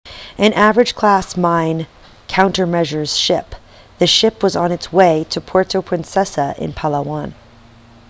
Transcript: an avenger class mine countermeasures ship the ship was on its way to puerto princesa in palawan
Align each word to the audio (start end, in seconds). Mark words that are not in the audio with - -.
an 0.39 0.51
avenger 0.57 0.95
class 0.95 1.37
mine 1.37 1.85
countermeasures 2.27 3.15
ship 3.15 3.53
the 3.99 4.07
ship 4.07 4.41
was 4.41 4.55
on 4.55 4.71
its 4.71 4.91
way 4.91 5.27
to 5.29 5.39
puerto 5.39 5.79
princesa 5.79 6.55
in 6.57 6.73
palawan 6.73 7.35